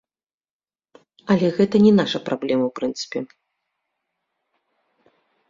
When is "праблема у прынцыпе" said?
2.31-3.19